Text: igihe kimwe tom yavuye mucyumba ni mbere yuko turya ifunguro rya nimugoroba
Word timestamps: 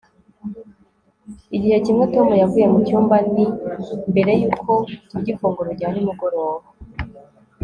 igihe 1.55 1.77
kimwe 1.85 2.05
tom 2.13 2.27
yavuye 2.41 2.65
mucyumba 2.73 3.15
ni 3.33 3.45
mbere 4.11 4.31
yuko 4.41 4.73
turya 5.09 5.29
ifunguro 5.33 5.69
rya 5.77 5.89
nimugoroba 5.93 6.67